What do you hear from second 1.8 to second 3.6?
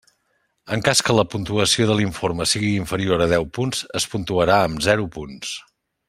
de l'informe sigui inferior a deu